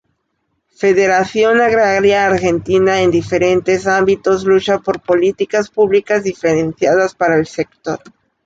Federación 0.83 1.61
Agraria 1.61 2.25
Argentina, 2.25 3.01
en 3.03 3.11
diferentes 3.11 3.85
ámbitos, 3.85 4.45
lucha 4.45 4.79
por 4.79 4.99
políticas 4.99 5.69
públicas 5.69 6.23
diferenciadas 6.23 7.13
para 7.13 7.35
el 7.37 7.45
sector. 7.45 7.99